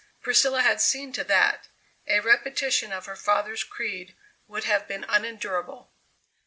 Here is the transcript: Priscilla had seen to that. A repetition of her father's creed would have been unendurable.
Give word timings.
Priscilla 0.19 0.63
had 0.63 0.81
seen 0.81 1.13
to 1.13 1.23
that. 1.23 1.67
A 2.07 2.21
repetition 2.21 2.91
of 2.91 3.05
her 3.05 3.15
father's 3.15 3.63
creed 3.63 4.15
would 4.47 4.63
have 4.63 4.87
been 4.87 5.03
unendurable. 5.07 5.91